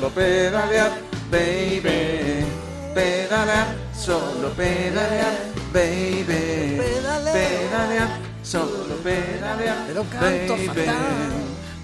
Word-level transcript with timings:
solo 0.00 0.14
pedalear, 0.14 0.92
baby. 1.30 2.46
Pedalear, 2.94 3.66
solo 3.94 4.48
pedalear, 4.56 5.34
baby. 5.74 6.80
Pedalear, 7.32 8.08
solo 8.42 8.96
pedalear, 9.04 9.76
Pero 9.86 10.04
canto 10.04 10.56
baby. 10.56 10.86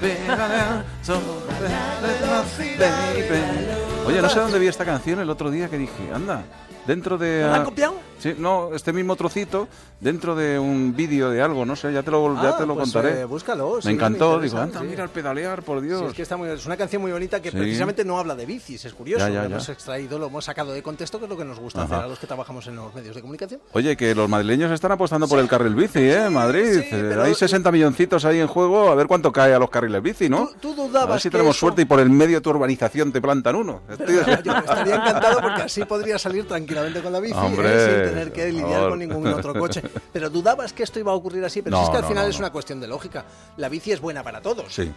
Pedalear, 0.00 0.84
solo 1.02 1.42
pedalear, 1.60 2.44
baby. 2.78 4.06
Oye, 4.06 4.22
no 4.22 4.30
sé 4.30 4.40
dónde 4.40 4.58
vi 4.60 4.68
esta 4.68 4.86
canción 4.86 5.20
el 5.20 5.28
otro 5.28 5.50
día 5.50 5.68
que 5.68 5.76
dije, 5.76 6.10
anda, 6.14 6.42
dentro 6.86 7.18
de... 7.18 7.42
¿Me 7.44 7.50
la 7.50 7.56
han 7.56 7.64
copiado? 7.64 8.05
Sí, 8.18 8.34
no, 8.38 8.70
este 8.74 8.92
mismo 8.92 9.14
trocito 9.16 9.68
dentro 10.00 10.34
de 10.34 10.58
un 10.58 10.94
vídeo 10.96 11.30
de 11.30 11.40
algo, 11.42 11.64
no 11.66 11.76
sé, 11.76 11.92
ya 11.92 12.02
te 12.02 12.10
lo, 12.10 12.34
ya 12.42 12.50
Ah, 12.50 12.56
te 12.56 12.66
lo 12.66 12.74
pues, 12.74 12.92
contaré. 12.92 13.20
eh, 13.20 13.24
búscalo, 13.24 13.80
sí, 13.80 13.88
me 13.88 13.94
encantó, 13.94 14.38
me 14.38 14.44
digo, 14.44 14.58
anda, 14.58 14.80
sí. 14.80 14.86
mira 14.86 15.04
el 15.04 15.10
pedalear, 15.10 15.62
por 15.62 15.80
Sí, 15.80 15.86
Dios. 15.86 16.02
es 16.08 16.12
que 16.14 16.22
está 16.22 16.36
muy, 16.36 16.48
es 16.48 16.66
una 16.66 16.76
canción 16.76 17.02
muy 17.02 17.12
bonita 17.12 17.40
que 17.40 17.50
Sí. 17.50 17.56
precisamente 17.56 18.04
no 18.04 18.18
habla 18.18 18.34
de 18.34 18.46
bicis, 18.46 18.84
es 18.84 18.94
curioso. 18.94 19.26
Ya, 19.26 19.32
ya, 19.32 19.42
lo 19.44 19.48
ya. 19.48 19.54
hemos 19.56 19.68
extraído, 19.68 20.18
lo 20.18 20.26
hemos 20.26 20.44
sacado 20.44 20.72
de 20.72 20.82
contexto, 20.82 21.18
que 21.18 21.24
es 21.24 21.30
lo 21.30 21.36
que 21.36 21.44
nos 21.44 21.58
gusta 21.58 21.82
Ajá. 21.82 21.94
hacer 21.96 22.04
a 22.06 22.08
los 22.08 22.18
que 22.18 22.26
trabajamos 22.26 22.66
en 22.66 22.76
los 22.76 22.94
medios 22.94 23.14
de 23.14 23.20
comunicación. 23.20 23.60
Oye, 23.72 23.96
que 23.96 24.14
los 24.14 24.28
madrileños 24.28 24.70
están 24.72 24.92
apostando 24.92 25.28
por 25.28 25.38
el 25.38 25.48
carril 25.48 25.74
bici, 25.74 25.98
¿eh? 26.00 26.28
Madrid. 26.30 26.80
sí, 26.80 26.88
Eh, 26.90 27.06
pero- 27.10 27.22
Hay 27.22 27.34
60 27.34 27.70
milloncitos 27.72 28.24
ahí 28.24 28.40
en 28.40 28.46
juego, 28.46 28.90
a 28.90 28.94
ver 28.94 29.06
cuánto 29.06 29.32
cae 29.32 29.54
a 29.54 29.58
los 29.58 29.70
carriles 29.70 30.02
bici, 30.02 30.28
¿no? 30.28 30.48
Tú- 30.60 30.74
tú 30.74 30.74
dudabas 30.74 31.08
a 31.08 31.12
ver 31.12 31.20
si 31.20 31.28
que 31.28 31.32
tenemos 31.32 31.56
eso- 31.56 31.60
suerte 31.66 31.82
y 31.82 31.84
por 31.84 32.00
el 32.00 32.10
medio 32.10 32.36
de 32.36 32.40
tu 32.40 32.50
urbanización 32.50 33.12
te 33.12 33.20
plantan 33.20 33.56
uno. 33.56 33.80
Pero 33.86 34.10
yo 34.12 34.20
estaría 34.20 34.94
encantado 34.96 35.40
porque 35.40 35.62
así 35.62 35.84
podría 35.84 36.18
salir 36.18 36.46
tranquilamente 36.46 37.00
con 37.02 37.12
la 37.12 37.20
bici 37.20 37.34
Hombre, 37.36 37.68
¿eh? 37.68 38.05
Tener 38.10 38.32
que 38.32 38.42
por 38.44 38.52
lidiar 38.52 38.88
con 38.88 38.98
ningún 38.98 39.26
otro 39.26 39.54
coche. 39.54 39.82
Pero 40.12 40.30
dudabas 40.30 40.72
que 40.72 40.82
esto 40.82 40.98
iba 40.98 41.12
a 41.12 41.14
ocurrir 41.14 41.44
así, 41.44 41.62
pero 41.62 41.76
No, 41.76 41.82
si 41.82 41.84
es 41.84 41.90
que 41.90 41.96
al 41.96 42.02
no, 42.02 42.08
final 42.08 42.24
no, 42.24 42.30
es 42.30 42.38
una 42.38 42.50
cuestión 42.50 42.80
de 42.80 42.86
lógica. 42.88 43.24
La 43.56 43.68
bici 43.68 43.92
es 43.92 44.00
buena 44.00 44.22
para 44.22 44.40
todos. 44.40 44.74
Sí, 44.74 44.90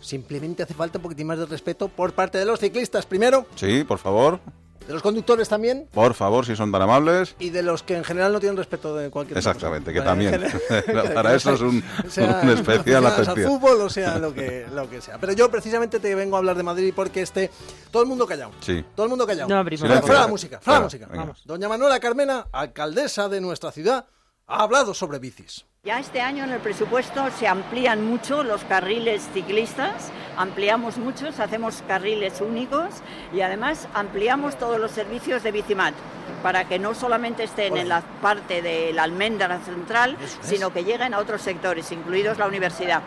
Simplemente 0.00 0.62
hace 0.62 0.74
falta 0.74 0.98
un 0.98 1.02
poquitín 1.02 1.26
más 1.26 1.38
de 1.38 1.46
respeto 1.46 1.88
por 1.88 2.12
parte 2.12 2.36
de 2.36 2.44
los 2.44 2.60
ciclistas 2.60 3.06
primero, 3.06 3.46
sí, 3.54 3.84
por 3.84 3.98
favor, 3.98 4.38
de 4.86 4.92
los 4.92 5.02
conductores 5.02 5.48
también 5.48 5.88
por 5.92 6.14
favor, 6.14 6.44
si 6.44 6.54
son 6.56 6.70
tan 6.70 6.82
amables. 6.82 7.34
y 7.38 7.50
de 7.50 7.62
los 7.62 7.82
que 7.82 7.96
en 7.96 8.04
general 8.04 8.32
no 8.32 8.40
tienen 8.40 8.56
respeto 8.56 8.94
de 8.96 9.10
cualquier 9.10 9.36
cosa. 9.38 9.50
Exactamente, 9.50 9.92
que 9.92 10.00
Vale, 10.00 10.10
también. 10.10 11.12
Para 11.14 11.34
eso 11.34 11.52
es 11.54 11.60
un- 11.60 11.82
sea 12.08 12.40
un 12.42 12.50
especial 12.50 13.04
aficionados 13.06 13.18
al 13.18 13.22
atención. 13.32 13.50
fútbol 13.60 13.80
o 13.80 13.88
sea 13.90 14.18
lo 14.18 14.34
que, 14.34 14.66
lo 14.72 14.88
que 14.90 15.00
sea. 15.00 15.18
Pero 15.18 15.32
yo 15.32 15.50
precisamente 15.50 16.00
te 16.00 16.14
vengo 16.14 16.36
a 16.36 16.38
hablar 16.40 16.56
de 16.56 16.62
Madrid 16.62 16.92
porque 16.94 17.22
este... 17.22 17.50
Todo 17.90 18.02
el 18.02 18.08
mundo 18.08 18.26
callado. 18.26 18.50
Sí. 18.60 18.84
Todo 18.94 19.04
el 19.06 19.10
mundo 19.10 19.26
callado. 19.26 19.48
No 19.48 19.56
abrimos 19.56 19.80
Fuera, 19.80 19.94
la 19.96 20.00
fuera 20.02 20.14
la 20.14 20.20
boca. 20.22 20.30
música, 20.32 20.60
fuera 20.60 20.78
la 20.80 20.84
música. 20.84 21.06
venga. 21.06 21.20
Vamos. 21.22 21.42
Doña 21.44 21.68
Manuela 21.68 22.00
Carmena, 22.00 22.46
alcaldesa 22.52 23.28
de 23.28 23.40
nuestra 23.40 23.70
ciudad, 23.72 24.04
ha 24.46 24.62
hablado 24.62 24.94
sobre 24.94 25.18
bicis. 25.18 25.64
Ya 25.84 25.98
este 25.98 26.20
año 26.20 26.44
en 26.44 26.50
el 26.50 26.60
presupuesto 26.60 27.30
se 27.38 27.46
amplían 27.46 28.06
mucho 28.06 28.42
los 28.42 28.64
carriles 28.64 29.28
ciclistas, 29.34 30.10
ampliamos 30.36 30.96
muchos, 30.96 31.40
hacemos 31.40 31.82
carriles 31.86 32.40
únicos 32.40 32.88
y 33.34 33.42
además 33.42 33.86
ampliamos 33.92 34.58
todos 34.58 34.80
los 34.80 34.92
servicios 34.92 35.42
de 35.42 35.52
Bicimat 35.52 35.94
para 36.42 36.66
que 36.66 36.78
no 36.78 36.94
solamente 36.94 37.44
estén 37.44 37.76
en 37.76 37.90
la 37.90 38.00
parte 38.22 38.62
de 38.62 38.94
la 38.94 39.02
almendra 39.02 39.60
central, 39.60 40.16
es. 40.22 40.38
sino 40.40 40.72
que 40.72 40.84
lleguen 40.84 41.12
a 41.12 41.18
otros 41.18 41.42
sectores, 41.42 41.92
incluidos 41.92 42.38
la 42.38 42.46
universidad. 42.46 43.02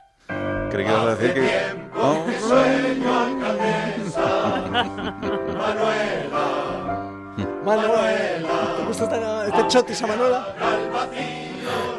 Creí 0.70 0.86
que 0.86 0.92
ibas 0.92 1.06
a 1.06 1.16
decir 1.16 1.34
que... 1.34 1.48
Manuela. 7.68 8.76
¿Te 8.78 8.84
gusta 8.86 9.04
esta- 9.04 9.46
este 9.48 9.68
chotis 9.68 10.02
a 10.04 10.08
Manuela? 10.08 10.48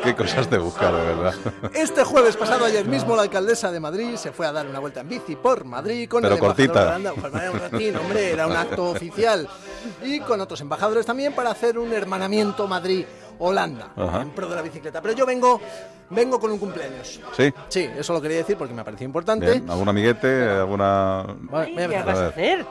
qué 0.03 0.15
cosas 0.15 0.49
de 0.49 0.57
buscar, 0.59 0.95
de 0.95 1.03
verdad. 1.05 1.35
Este 1.75 2.03
jueves 2.05 2.37
pasado, 2.37 2.65
ayer 2.65 2.87
mismo, 2.87 3.15
la 3.15 3.23
alcaldesa 3.23 3.71
de 3.71 3.79
Madrid 3.81 4.17
se 4.17 4.33
fue 4.33 4.47
a 4.47 4.53
dar 4.53 4.67
una 4.67 4.79
vuelta 4.79 5.01
en 5.01 5.09
bici 5.09 5.37
por 5.37 5.65
Madrid 5.65 6.09
con 6.09 6.23
Pero 6.23 6.35
el 6.35 6.39
embajador 6.41 6.67
cortita. 6.67 6.99
de 6.99 7.09
Holanda. 7.11 7.41
Era 7.43 7.51
un 7.51 7.59
ratín, 7.61 7.97
hombre, 7.97 8.33
era 8.33 8.47
un 8.47 8.57
acto 8.57 8.85
oficial. 8.91 9.47
Y 10.03 10.21
con 10.21 10.41
otros 10.41 10.61
embajadores 10.63 11.05
también 11.05 11.35
para 11.35 11.51
hacer 11.51 11.79
un 11.79 11.93
hermanamiento 11.93 12.67
Madrid-Holanda 12.67 13.91
Ajá. 13.97 14.23
en 14.23 14.31
pro 14.31 14.49
de 14.49 14.57
la 14.57 14.63
bicicleta. 14.63 15.03
Pero 15.03 15.15
yo 15.15 15.27
vengo, 15.27 15.61
vengo 16.11 16.41
con 16.41 16.53
un 16.53 16.59
cumpleaños. 16.59 17.21
Sí, 17.37 17.53
Sí, 17.69 17.91
eso 17.99 18.13
lo 18.15 18.23
quería 18.23 18.39
decir 18.39 18.57
porque 18.57 18.73
me 18.73 18.85
pareció 18.85 19.05
importante. 19.05 19.47
bien. 19.51 19.69
¿Algún 19.69 19.89
amiguete? 19.89 20.49
¿Alguna...? 20.49 21.27
¿Qué 21.67 22.03
vas 22.07 22.19
A 22.19 22.27
hacer? 22.29 22.65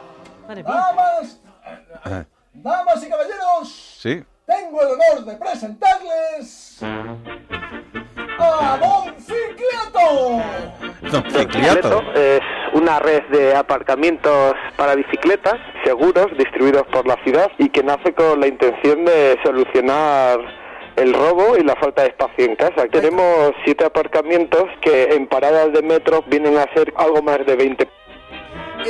Madre 0.47 0.63
mía. 0.63 0.73
¡Damas! 0.73 2.27
¡Damas 2.53 3.03
y 3.05 3.09
caballeros! 3.09 3.97
Sí, 3.99 4.23
Tengo 4.45 4.81
el 4.81 4.87
honor 4.87 5.25
de 5.25 5.35
presentarles 5.35 6.79
a 8.39 8.77
Don 8.77 9.15
Cicleto. 9.19 10.41
Don 11.11 11.23
Cicleto 11.31 11.39
Cicliato. 11.39 12.13
es 12.13 12.41
una 12.73 12.99
red 12.99 13.23
de 13.29 13.55
aparcamientos 13.55 14.53
para 14.75 14.95
bicicletas 14.95 15.55
seguros 15.83 16.27
distribuidos 16.37 16.83
por 16.87 17.07
la 17.07 17.15
ciudad 17.23 17.51
y 17.57 17.69
que 17.69 17.83
nace 17.83 18.13
con 18.13 18.39
la 18.39 18.47
intención 18.47 19.05
de 19.05 19.37
solucionar 19.43 20.39
el 20.95 21.13
robo 21.13 21.57
y 21.57 21.63
la 21.63 21.75
falta 21.75 22.03
de 22.03 22.09
espacio 22.09 22.45
en 22.45 22.55
casa. 22.55 22.87
Tenemos 22.91 23.51
siete 23.63 23.85
aparcamientos 23.85 24.65
que 24.81 25.03
en 25.13 25.27
paradas 25.27 25.71
de 25.73 25.81
metro 25.83 26.23
vienen 26.27 26.57
a 26.57 26.65
ser 26.73 26.93
algo 26.97 27.21
más 27.21 27.45
de 27.45 27.55
20 27.55 27.87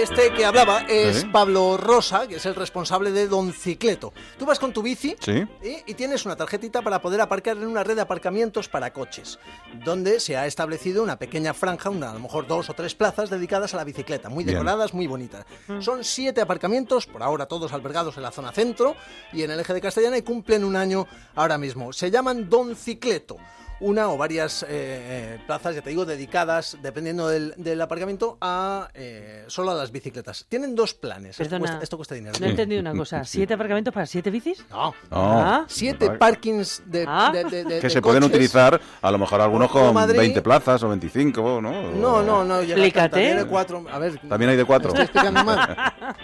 Este 0.01 0.31
que 0.31 0.45
hablaba 0.45 0.81
es 0.87 1.21
Sí. 1.21 1.27
Pablo 1.31 1.75
Rosa, 1.75 2.27
que 2.27 2.35
es 2.35 2.45
el 2.45 2.53
responsable 2.53 3.11
de 3.11 3.27
Don 3.27 3.51
Cicleto. 3.51 4.13
Tú 4.37 4.45
vas 4.45 4.59
con 4.59 4.71
tu 4.71 4.83
bici 4.83 5.15
Sí. 5.19 5.43
y 5.87 5.93
tienes 5.95 6.23
una 6.25 6.35
tarjetita 6.35 6.83
para 6.83 7.01
poder 7.01 7.19
aparcar 7.19 7.57
en 7.57 7.65
una 7.65 7.83
red 7.83 7.95
de 7.95 8.01
aparcamientos 8.03 8.69
para 8.69 8.93
coches, 8.93 9.39
donde 9.83 10.19
se 10.19 10.37
ha 10.37 10.45
establecido 10.45 11.01
una 11.01 11.17
pequeña 11.17 11.53
franja, 11.55 11.89
una, 11.89 12.11
a 12.11 12.13
lo 12.13 12.19
mejor 12.19 12.45
dos 12.45 12.69
o 12.69 12.73
tres 12.73 12.93
plazas 12.93 13.29
dedicadas 13.31 13.73
a 13.73 13.77
la 13.77 13.83
bicicleta, 13.83 14.29
muy 14.29 14.43
Bien. 14.43 14.57
decoradas, 14.57 14.93
muy 14.93 15.07
bonitas. 15.07 15.45
Son 15.79 16.03
siete 16.03 16.41
aparcamientos, 16.41 17.07
por 17.07 17.23
ahora 17.23 17.47
todos 17.47 17.73
albergados 17.73 18.17
en 18.17 18.23
la 18.23 18.31
zona 18.31 18.51
centro 18.51 18.95
y 19.33 19.41
en 19.41 19.51
el 19.51 19.59
eje 19.59 19.73
de 19.73 19.81
Castellana 19.81 20.17
y 20.17 20.21
cumplen 20.21 20.63
un 20.63 20.75
año 20.75 21.07
ahora 21.35 21.57
mismo. 21.57 21.91
Se 21.91 22.11
llaman 22.11 22.49
Don 22.49 22.75
Cicleto. 22.75 23.37
Una 23.79 24.09
o 24.09 24.17
varias 24.17 24.63
eh, 24.63 24.67
eh, 24.69 25.39
plazas, 25.45 25.75
ya 25.75 25.81
te 25.83 25.91
digo, 25.91 26.03
dedicadas, 26.03 26.77
dependiendo 26.81 27.27
del, 27.27 27.53
del 27.57 27.79
aparcamiento, 27.79 28.38
a 28.41 28.88
eh, 28.95 29.45
solo 29.47 29.69
a 29.71 29.75
las 29.75 29.91
bicicletas. 29.91 30.45
Tienen 30.49 30.75
dos 30.75 30.95
planes. 30.95 31.31
Esto 31.39 31.43
Perdona. 31.43 31.59
cuesta, 31.59 31.83
esto 31.83 31.95
cuesta 31.97 32.15
dinero. 32.15 32.35
No 32.39 32.45
he 32.47 32.49
entendido 32.49 32.81
una 32.81 32.93
cosa. 32.95 33.23
¿Siete 33.23 33.53
aparcamientos 33.53 33.93
para 33.93 34.07
siete 34.07 34.31
bicis? 34.31 34.65
No. 34.71 34.95
No. 35.11 35.31
Ah. 35.41 35.65
Siete 35.67 36.09
parkings 36.09 36.81
de, 36.88 37.05
Ah. 37.07 37.29
de- 37.31 37.43
de- 37.43 37.63
de- 37.65 37.75
Que 37.79 37.88
de 37.88 37.89
se 37.91 38.01
pueden 38.01 38.23
utilizar, 38.23 38.81
a 39.01 39.11
lo 39.11 39.17
mejor 39.19 39.41
algunos 39.41 39.69
con 39.69 39.94
Madrid. 39.94 40.17
20 40.17 40.41
plazas 40.41 40.81
o 40.81 40.89
25, 40.89 41.61
¿no? 41.61 41.91
No, 41.91 42.23
no, 42.23 42.44
no. 42.44 42.59
Explícate. 42.61 43.19
tiene 43.19 43.45
cuatro. 43.45 43.85
A 43.91 43.99
ver. 43.99 44.19
También 44.27 44.49
hay 44.49 44.57
de 44.57 44.65
cuatro. 44.65 44.91
¿me 44.91 45.03
estoy 45.03 45.19
explicando 45.21 45.44
mal? 45.44 45.77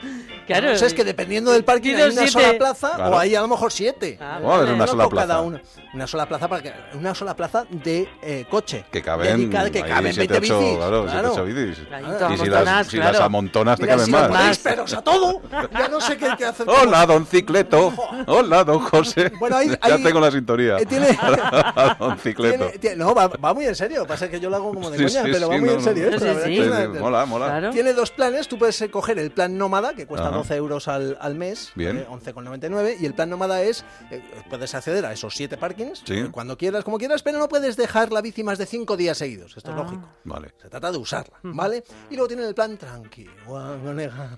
Claro. 0.47 0.67
No, 0.67 0.73
o 0.73 0.75
sea, 0.77 0.87
es 0.87 0.93
que 0.93 1.05
dependiendo 1.05 1.51
del 1.51 1.63
parking 1.63 1.95
hay 1.95 2.03
una 2.11 2.27
siete. 2.27 2.27
sola 2.31 2.57
plaza 2.57 2.91
Claro. 2.95 3.15
o 3.15 3.19
hay 3.19 3.33
a 3.33 3.39
lo 3.41 3.47
mejor 3.47 3.71
siete. 3.71 4.17
Ah, 4.19 4.39
vale. 4.43 4.73
una 4.73 4.85
No 4.85 4.87
sola 4.87 5.03
con 5.05 5.13
cada 5.15 5.25
plaza. 5.25 5.41
uno. 5.41 5.59
Una 5.93 6.07
sola 6.07 6.25
plaza 6.27 6.47
para 6.49 6.61
que 6.61 6.73
una 6.97 7.15
sola 7.15 7.33
plaza 7.33 7.42
de 7.69 8.07
eh, 8.21 8.45
coche. 8.49 8.85
Que 8.91 9.01
caben, 9.01 9.37
Dedicada- 9.37 9.69
que 9.69 9.81
caben 9.81 10.13
siete, 10.13 10.39
20 10.39 10.45
ocho, 10.53 10.59
bicis. 10.59 10.77
claro, 10.77 11.05
claro. 11.05 11.31
ocho 11.33 11.45
bicis. 11.45 11.79
Ahí 11.91 12.03
Ah, 12.05 12.15
todas 12.17 12.31
Y 12.33 12.37
si 12.43 12.49
las, 12.49 12.87
si 12.87 12.97
las 12.97 13.19
amontonas 13.19 13.77
te 13.77 13.83
Mira, 13.83 13.93
caben 13.95 14.05
si 14.05 14.11
más. 14.11 14.29
Más. 14.29 14.57
peros 14.59 14.93
a 14.93 15.01
todo, 15.01 15.41
ya 15.71 15.87
no 15.89 16.01
sé 16.01 16.17
qué 16.17 16.25
hay 16.25 16.37
que 16.37 16.45
hacer. 16.45 16.67
Hola, 16.69 17.05
don 17.05 17.25
Cicleto. 17.25 17.93
Hola, 18.27 18.63
don 18.63 18.79
José. 18.79 19.31
Bueno, 19.39 19.57
ahí- 19.57 19.69
ya 19.69 19.77
ahí- 19.81 20.03
tengo 20.03 20.19
la 20.19 20.31
sintonía. 20.31 20.77
Eh, 20.79 20.85
tiene- 20.85 21.17
don 21.99 22.17
Cicleto. 22.17 22.57
Tiene- 22.65 22.77
tiene- 22.79 22.95
no, 22.97 23.13
va, 23.13 23.27
va 23.27 23.53
muy 23.53 23.65
en 23.65 23.75
serio. 23.75 24.05
Pasa 24.05 24.29
que 24.29 24.39
yo 24.39 24.49
lo 24.49 24.55
hago 24.57 24.73
como 24.73 24.89
de 24.89 24.97
Sí, 24.97 25.03
coña, 25.05 25.23
sí, 25.23 25.29
pero 25.31 25.47
va 25.49 25.55
sí, 25.55 25.59
muy 25.59 25.69
no, 25.69 25.75
en 25.75 25.79
no. 25.79 25.83
serio. 25.83 26.09
Es 26.09 26.21
una- 26.21 26.41
sí, 26.41 26.99
mola, 26.99 27.25
mola. 27.25 27.45
Claro. 27.47 27.69
Tiene 27.71 27.93
dos 27.93 28.11
planes, 28.11 28.47
tú 28.47 28.57
puedes 28.57 28.81
eh, 28.81 28.89
coger 28.89 29.19
el 29.19 29.31
plan 29.31 29.57
nómada, 29.57 29.93
que 29.93 30.05
cuesta 30.05 30.27
Ajá. 30.27 30.37
12 30.37 30.55
euros 30.55 30.87
al, 30.87 31.17
al 31.19 31.35
mes, 31.35 31.71
Bien. 31.75 31.97
eh, 31.97 32.07
11,99, 32.09 32.97
y 32.99 33.05
el 33.05 33.13
plan 33.13 33.29
nómada 33.29 33.61
es, 33.61 33.83
eh, 34.11 34.21
puedes 34.49 34.73
acceder 34.75 35.05
a 35.05 35.13
esos 35.13 35.35
siete 35.35 35.57
parkings, 35.57 36.03
Sí. 36.05 36.13
eh, 36.19 36.27
cuando 36.31 36.57
quieras, 36.57 36.83
como 36.83 36.97
quieras, 36.97 37.23
pero 37.23 37.32
no 37.37 37.47
puedes 37.49 37.75
dejar 37.77 38.11
la 38.11 38.21
bici 38.21 38.43
más 38.43 38.57
de 38.57 38.65
cinco 38.65 38.95
días 38.97 39.17
seguidos, 39.17 39.55
esto 39.57 39.71
es 39.71 39.77
Ah. 39.77 39.83
lógico. 39.83 40.09
Vale. 40.23 40.53
Se 40.61 40.69
trata 40.69 40.91
de 40.91 40.97
usarla, 40.97 41.37
¿vale? 41.43 41.83
Y 42.09 42.15
luego 42.15 42.27
tienen 42.27 42.45
el 42.47 42.53
plan 42.55 42.77
tranqui. 42.77 43.27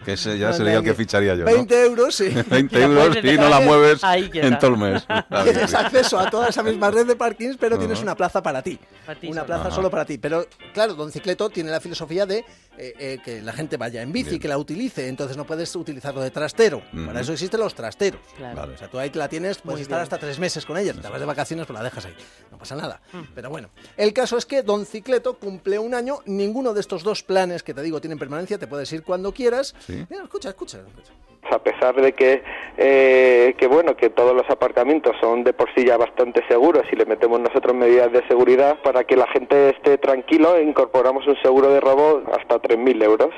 Que 0.04 0.14
ese 0.14 0.38
ya 0.38 0.54
sería 0.54 0.76
el 0.78 0.84
que 0.84 0.94
ficharía 0.94 1.34
yo, 1.36 1.46
¿no? 1.46 1.52
20 1.52 1.86
euros, 1.86 2.16
sí. 2.16 2.30
20 2.50 2.80
La 2.80 2.86
euros 2.86 3.18
y 3.24 3.34
no 3.38 3.50
la 3.50 3.60
mueves 3.62 4.02
en 4.04 4.60
todo 4.60 4.72
el 4.72 4.78
mes. 4.78 5.06
Tienes 5.44 5.74
acceso 5.74 6.20
a 6.20 6.30
toda 6.30 6.50
esa 6.50 6.64
misma 6.64 6.92
red 6.92 7.06
de 7.08 7.16
parkings, 7.16 7.58
pero 7.58 7.78
tienes 7.78 8.02
una 8.02 8.16
plaza 8.16 8.42
para 8.44 8.62
ti. 8.62 8.80
Para 9.06 9.20
ti 9.20 9.28
una 9.28 9.36
solo. 9.42 9.46
plaza 9.48 9.62
Ajá. 9.68 9.76
solo 9.76 9.90
para 9.90 10.06
ti. 10.06 10.18
Pero 10.18 10.46
claro, 10.74 10.94
Don 10.96 11.12
Cicleto 11.12 11.50
tiene 11.50 11.72
la 11.72 11.80
filosofía 11.80 12.26
de 12.26 12.44
eh, 12.78 12.94
eh, 13.00 13.18
que 13.24 13.42
la 13.42 13.54
gente 13.54 13.78
vaya 13.78 14.02
en 14.02 14.12
bici, 14.12 14.32
Bien. 14.32 14.42
que 14.42 14.48
la 14.48 14.58
utilice. 14.58 15.08
Entonces 15.08 15.38
no 15.38 15.46
puedes 15.46 15.76
utilizarlo 15.76 16.22
de 16.22 16.32
trastero. 16.32 16.82
Para 17.06 17.22
eso 17.22 17.34
existen 17.34 17.60
los 17.60 17.74
trasteros. 17.76 18.22
Claro. 18.38 18.56
Vale. 18.62 18.74
O 18.74 18.78
sea, 18.78 18.88
tú 18.90 19.00
ahí 19.00 19.10
te 19.10 19.20
la 19.20 19.28
tienes, 19.30 19.58
puedes 19.60 19.78
Muy 19.78 19.82
estar 19.84 19.98
bien. 19.98 20.04
hasta 20.04 20.18
tres 20.18 20.40
meses 20.40 20.66
con 20.66 20.78
ella. 20.78 20.94
Te 20.94 21.08
vas 21.08 21.20
de 21.20 21.26
vacaciones, 21.26 21.66
pues 21.66 21.78
la 21.78 21.84
dejas 21.84 22.06
ahí. 22.06 22.16
No 22.52 22.58
pasa 22.58 22.76
nada. 22.76 23.02
Mm. 23.14 23.20
Pero 23.34 23.50
bueno, 23.50 23.70
el 23.98 24.14
caso 24.14 24.38
es 24.38 24.46
que 24.46 24.62
Don 24.64 24.86
Cicleto 24.86 25.38
cumple 25.40 25.80
un 25.80 25.94
año. 25.94 26.20
Ninguno 26.26 26.74
de 26.74 26.82
estos 26.82 27.04
dos 27.04 27.24
planes 27.24 27.64
que 27.64 27.74
te 27.74 27.82
digo 27.82 28.00
tienen 28.02 28.20
permanencia. 28.20 28.58
Te 28.58 28.68
puedes 28.68 28.92
ir 28.94 29.04
cuando 29.04 29.32
quieras. 29.34 29.76
Sí. 29.80 30.06
Mira, 30.10 30.24
escucha, 30.24 30.50
escucha. 30.50 30.80
escucha. 30.80 31.12
a 31.52 31.62
pesar 31.62 31.96
de 32.02 32.12
que, 32.14 32.44
eh, 32.78 33.56
que 33.58 33.68
bueno 33.68 33.96
que 33.96 34.10
todos 34.10 34.36
los 34.36 34.50
aparcamientos 34.50 35.16
son 35.22 35.44
de 35.44 35.54
por 35.54 35.74
sí 35.76 35.86
ya 35.86 35.98
bastante 35.98 36.44
seguros 36.48 36.84
y 36.92 36.96
le 36.96 37.06
metemos 37.06 37.40
nosotros 37.40 37.76
medidas 37.76 38.12
de 38.12 38.26
seguridad 38.28 38.78
para 38.84 39.04
que 39.04 39.16
la 39.16 39.28
gente 39.28 39.70
esté 39.70 39.98
tranquilo 39.98 40.60
incorporamos 40.62 41.26
un 41.28 41.38
seguro 41.42 41.70
de 41.70 41.80
robo 41.80 42.24
hasta 42.38 42.62
3.000 42.62 43.04
euros 43.04 43.30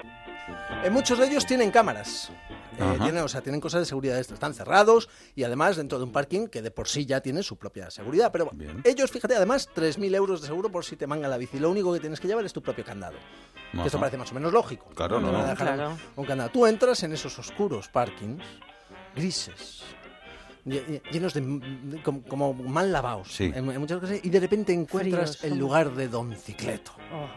En 0.84 0.94
muchos 0.94 1.20
de 1.20 1.28
ellos 1.28 1.46
tienen 1.46 1.72
cámaras. 1.72 2.32
Eh, 2.80 3.00
tienen, 3.02 3.24
o 3.24 3.28
sea, 3.28 3.42
tienen 3.42 3.60
cosas 3.60 3.82
de 3.82 3.86
seguridad. 3.86 4.20
Están 4.20 4.54
cerrados 4.54 5.10
y 5.36 5.44
además 5.44 5.78
dentro 5.78 5.98
de 5.98 6.04
un 6.04 6.12
parking 6.12 6.48
que 6.48 6.62
de 6.62 6.70
por 6.70 6.88
sí 6.88 7.06
ya 7.06 7.22
tiene 7.22 7.42
su 7.42 7.58
propia 7.58 7.90
seguridad. 7.90 8.32
Pero 8.32 8.50
Bien. 8.54 8.82
ellos, 8.84 9.12
fíjate, 9.12 9.36
además 9.36 9.68
3.000 9.76 10.16
euros 10.16 10.42
de 10.42 10.48
seguro 10.48 10.70
por 10.70 10.86
si 10.86 10.96
te 10.96 11.08
manga 11.08 11.28
la 11.28 11.38
bici. 11.38 11.60
Lo 11.60 11.72
único 11.72 11.92
que 11.94 12.00
tienes 12.00 12.20
que 12.20 12.28
llevar 12.28 12.46
es 12.46 12.54
tu 12.54 12.62
propio 12.62 12.86
candado. 12.86 13.18
Que 13.72 13.88
esto 13.88 14.00
parece 14.00 14.18
más 14.18 14.32
o 14.32 14.36
menos 14.36 14.54
lógico. 14.54 14.86
Claro, 14.96 15.20
no, 15.20 15.32
no. 15.32 15.40
dejar 15.40 15.76
Claro. 15.76 15.98
Un 16.16 16.26
candado. 16.26 16.50
Tú 16.52 16.66
entras 16.68 17.02
en 17.04 17.14
esos 17.14 17.38
oscuros 17.40 17.90
parkings, 17.90 18.44
grises, 19.18 19.84
lle- 20.66 20.86
lle- 20.88 21.02
llenos 21.12 21.34
de, 21.34 21.42
de- 21.42 22.02
como, 22.04 22.22
como 22.24 22.54
mal 22.54 22.92
lavados 22.92 23.28
Sí. 23.34 23.46
en, 23.54 23.70
en 23.72 23.80
muchas 23.80 24.00
cosas, 24.00 24.20
y 24.24 24.30
de 24.30 24.40
repente 24.40 24.74
encuentras 24.74 25.38
Fríos, 25.38 25.52
el 25.52 25.60
lugar 25.60 25.92
de 25.96 26.08
Don 26.08 26.36
Cicleto. 26.36 26.92
Oh. 27.12 27.28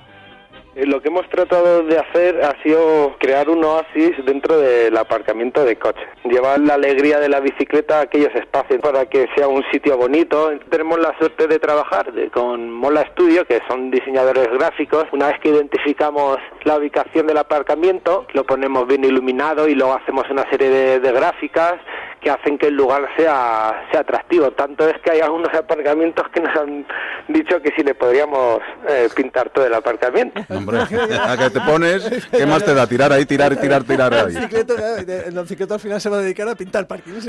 Eh, 0.76 0.86
Lo 0.86 1.02
que 1.02 1.08
hemos 1.08 1.28
tratado 1.28 1.82
de 1.82 1.98
hacer 1.98 2.42
ha 2.44 2.60
sido 2.62 3.16
crear 3.18 3.48
un 3.48 3.64
oasis 3.64 4.12
dentro 4.24 4.58
del 4.58 4.96
aparcamiento 4.96 5.64
de 5.64 5.76
coches. 5.76 6.06
Llevar 6.24 6.60
la 6.60 6.74
alegría 6.74 7.18
de 7.18 7.28
la 7.28 7.40
bicicleta 7.40 7.98
a 7.98 8.02
aquellos 8.02 8.34
espacios 8.34 8.80
para 8.80 9.06
que 9.06 9.26
sea 9.34 9.48
un 9.48 9.64
sitio 9.72 9.96
bonito. 9.96 10.52
Tenemos 10.70 11.00
la 11.00 11.16
suerte 11.18 11.48
de 11.48 11.58
trabajar 11.58 12.12
con 12.32 12.70
Mola 12.70 13.04
Studio, 13.12 13.44
que 13.46 13.60
son 13.68 13.90
diseñadores 13.90 14.46
gráficos. 14.52 15.06
Una 15.12 15.28
vez 15.28 15.40
que 15.40 15.48
identificamos 15.48 16.38
la 16.64 16.76
ubicación 16.76 17.26
del 17.26 17.38
aparcamiento, 17.38 18.26
lo 18.32 18.44
ponemos 18.44 18.86
bien 18.86 19.04
iluminado 19.04 19.68
y 19.68 19.74
luego 19.74 19.94
hacemos 19.94 20.24
una 20.30 20.48
serie 20.50 20.68
de, 20.68 21.00
de 21.00 21.12
gráficas 21.12 21.74
que 22.20 22.30
hacen 22.30 22.58
que 22.58 22.66
el 22.66 22.74
lugar 22.74 23.08
sea, 23.16 23.86
sea 23.90 24.00
atractivo. 24.00 24.50
Tanto 24.52 24.88
es 24.88 25.00
que 25.02 25.10
hay 25.12 25.20
algunos 25.20 25.52
aparcamientos 25.54 26.26
que 26.32 26.40
nos 26.40 26.54
han 26.56 26.86
dicho 27.28 27.60
que 27.62 27.72
si 27.76 27.82
le 27.82 27.94
podríamos 27.94 28.60
eh, 28.88 29.08
pintar 29.14 29.50
todo 29.50 29.66
el 29.66 29.74
aparcamiento. 29.74 30.40
Hombre, 30.48 30.78
a 30.80 31.36
que 31.36 31.50
te 31.50 31.60
pones, 31.60 32.28
¿qué 32.30 32.46
más 32.46 32.64
te 32.64 32.74
da? 32.74 32.86
Tirar 32.86 33.12
ahí, 33.12 33.24
tirar, 33.24 33.56
tirar, 33.56 33.84
tirar 33.84 34.12
ahí. 34.12 34.34
Eh, 34.36 35.30
Don 35.30 35.46
Cicleto 35.46 35.74
al 35.74 35.80
final 35.80 36.00
se 36.00 36.08
va 36.08 36.18
a 36.18 36.20
dedicar 36.20 36.48
a 36.48 36.54
pintar 36.54 36.86
parkings. 36.86 37.26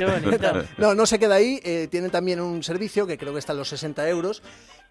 No, 0.77 0.93
no 0.93 1.05
se 1.05 1.19
queda 1.19 1.35
ahí. 1.35 1.59
eh, 1.63 1.87
tienen 1.89 2.11
también 2.11 2.41
un 2.41 2.63
servicio 2.63 3.07
que 3.07 3.17
creo 3.17 3.33
que 3.33 3.39
está 3.39 3.53
en 3.53 3.59
los 3.59 3.69
60 3.69 4.07
euros 4.09 4.41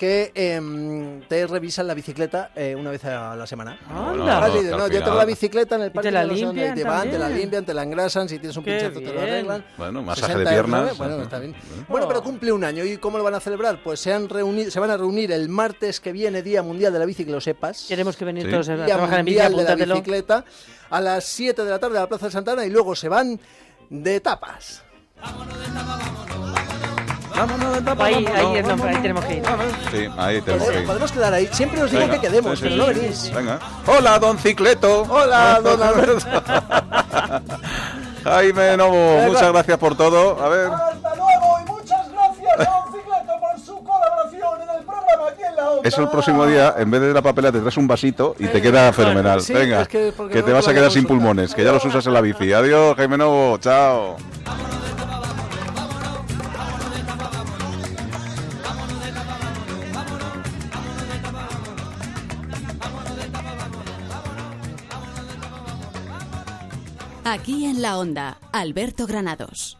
que 0.01 0.33
em, 0.35 1.21
te 1.29 1.47
revisan 1.47 1.87
la 1.87 1.93
bicicleta 1.93 2.53
eh, 2.57 2.75
una 2.75 2.91
vez 2.91 3.05
a 3.05 3.37
la 3.37 3.47
semana. 3.47 3.79
Anda. 3.87 4.47
Ah, 4.47 4.49
no, 4.49 4.89
yo 4.89 5.05
tengo 5.05 5.15
la 5.17 5.27
bicicleta 5.27 5.77
en 5.77 5.83
el 5.83 5.89
te 5.91 5.95
parque, 5.95 6.11
la 6.11 6.25
no 6.25 6.35
sé 6.35 6.45
dónde, 6.47 6.63
y 6.63 6.65
te 6.65 6.75
limpian 6.75 6.89
van, 6.89 7.11
te 7.11 7.19
la 7.19 7.29
limpian, 7.29 7.65
te 7.67 7.75
la 7.75 7.83
engrasan, 7.83 8.27
si 8.27 8.39
tienes 8.39 8.57
un 8.57 8.65
Qué 8.65 8.79
pinchazo 8.79 9.01
te 9.01 9.13
lo 9.13 9.21
arreglan. 9.21 9.63
Bueno, 9.77 9.90
masaje 9.93 10.33
60 10.33 10.51
de 10.51 10.57
piernas. 10.57 10.93
¿eh? 10.93 10.95
Bueno, 10.97 11.23
está 11.23 11.39
bien. 11.39 11.55
Bueno, 11.89 12.07
pero 12.09 12.23
cumple 12.23 12.53
un 12.53 12.65
año. 12.65 12.85
¿Y 12.85 12.97
cómo 12.99 13.19
lo 13.19 13.25
van 13.25 13.35
a 13.35 13.41
celebrar? 13.41 13.83
Pues 13.83 14.01
se, 14.01 14.13
han 14.13 14.29
reunido, 14.29 14.71
se 14.71 14.79
van 14.81 14.91
a 14.91 14.97
reunir 14.97 15.33
el 15.33 15.49
martes 15.49 16.01
que 16.01 16.13
viene, 16.13 16.43
Día 16.43 16.63
Mundial 16.63 16.93
de 16.93 16.99
la 16.99 17.05
Bici, 17.05 17.25
que 17.25 17.33
lo 17.33 17.41
sepas. 17.41 17.87
Queremos 17.89 18.17
que 18.17 18.25
venir 18.25 18.45
Sí. 18.47 18.51
todos 18.51 18.69
a 18.69 18.77
Día 18.77 18.87
trabajar 18.87 19.19
en 19.21 19.25
bici, 19.27 19.39
Mundial 19.41 19.79
de 19.79 19.87
la 19.87 19.95
bicicleta 19.95 20.45
a 20.91 21.01
las 21.01 21.25
7 21.25 21.65
de 21.65 21.71
la 21.71 21.79
tarde 21.79 21.99
a 21.99 22.03
la 22.03 22.09
Plaza 22.09 22.27
de 22.27 22.33
Santana 22.33 22.65
y 22.65 22.71
luego 22.71 22.95
se 22.95 23.09
van 23.09 23.39
de 23.91 24.21
tapas. 24.21 24.83
Vámonos 27.37 27.75
de 27.75 27.81
tapa, 27.81 28.05
Ahí, 28.05 28.25
vámonos, 28.25 28.39
ahí 28.39 28.45
es 28.59 28.67
donde- 28.67 28.69
vámonos. 28.69 28.87
ahí 28.97 29.03
tenemos 29.03 29.25
que 29.25 29.35
ir. 29.37 29.43
Sí, 29.91 30.09
ahí 30.19 30.41
tenemos 30.43 30.69
que 30.69 30.79
ir. 30.81 30.87
podemos 30.87 31.13
quedar 31.13 31.33
ahí. 31.33 31.49
Siempre 31.53 31.83
os 31.83 31.91
digo 31.91 32.03
Venga, 32.03 32.21
que 32.21 32.27
quedemos, 32.29 32.59
sí, 32.59 32.65
pero 32.69 32.75
sí, 32.75 32.79
no 32.81 32.87
sí. 32.95 33.01
venís. 33.01 33.33
Venga. 33.35 33.59
Hola, 33.87 34.19
don 34.19 34.39
Cicleto. 34.39 35.03
Hola, 35.09 35.61
don 35.63 35.83
Alberto. 35.83 36.27
Jaime 38.25 38.77
Novo, 38.77 39.23
muchas 39.27 39.53
gracias 39.53 39.79
por 39.79 39.97
todo. 39.97 40.43
A 40.43 40.49
ver. 40.49 40.71
Hasta 40.71 41.17
luego 41.17 41.59
y 41.65 41.71
muchas 41.71 42.11
gracias, 42.11 42.57
don 42.59 42.93
Cicleto, 42.93 43.33
por 43.41 43.61
su 43.61 43.85
colaboración 43.85 44.63
en 44.63 44.79
el 44.79 44.85
programa 44.85 45.29
aquí 45.33 45.43
en 45.49 45.57
la 45.57 45.71
onda. 45.71 45.89
Eso 45.89 46.03
el 46.03 46.09
próximo 46.09 46.47
día, 46.47 46.75
en 46.77 46.91
vez 46.91 47.01
de 47.01 47.13
la 47.15 47.23
papelera, 47.23 47.53
te 47.53 47.61
traes 47.61 47.77
un 47.77 47.89
vasito 47.89 48.35
y 48.39 48.47
te 48.47 48.61
queda 48.61 48.93
fenomenal. 48.93 49.41
sí, 49.41 49.53
Venga, 49.53 49.83
es 49.83 49.89
que 49.89 50.13
porque 50.17 50.35
que 50.35 50.41
no 50.41 50.47
te 50.47 50.53
vas 50.53 50.69
a 50.69 50.75
quedar 50.75 50.91
sin 50.91 51.05
pulmones, 51.07 51.55
que 51.55 51.65
ya 51.65 51.73
los 51.73 51.85
usas 51.85 52.07
en 52.07 52.13
la 52.13 52.21
bici. 52.21 52.53
Adiós, 52.53 52.97
Jaime 52.97 53.17
Novo. 53.17 53.59
Chao. 53.59 54.17
Aquí 67.33 67.65
en 67.65 67.81
la 67.81 67.97
onda, 67.97 68.41
Alberto 68.51 69.07
Granados. 69.07 69.79